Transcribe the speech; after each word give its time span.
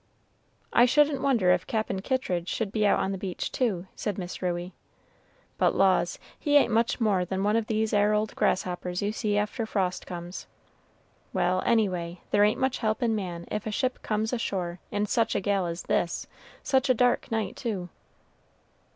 "I 0.73 0.87
shouldn't 0.87 1.21
wonder 1.21 1.51
if 1.51 1.67
Cap'n 1.67 1.99
Kittridge 2.01 2.49
should 2.49 2.71
be 2.71 2.87
out 2.87 2.99
on 2.99 3.11
the 3.11 3.19
beach, 3.19 3.51
too," 3.51 3.85
said 3.95 4.17
Miss 4.17 4.41
Ruey; 4.41 4.73
"but 5.59 5.75
laws, 5.75 6.17
he 6.39 6.55
ain't 6.57 6.73
much 6.73 6.99
more 6.99 7.23
than 7.23 7.43
one 7.43 7.55
of 7.55 7.67
these 7.67 7.93
'ere 7.93 8.11
old 8.15 8.35
grasshoppers 8.35 9.03
you 9.03 9.11
see 9.11 9.37
after 9.37 9.63
frost 9.67 10.07
comes. 10.07 10.47
Well, 11.33 11.61
any 11.67 11.87
way, 11.87 12.21
there 12.31 12.43
ain't 12.43 12.59
much 12.59 12.79
help 12.79 13.03
in 13.03 13.13
man 13.13 13.45
if 13.51 13.67
a 13.67 13.71
ship 13.71 14.01
comes 14.01 14.33
ashore 14.33 14.79
in 14.89 15.05
such 15.05 15.35
a 15.35 15.39
gale 15.39 15.67
as 15.67 15.83
this, 15.83 16.25
such 16.63 16.89
a 16.89 16.95
dark 16.95 17.29
night 17.31 17.55
too." 17.55 17.89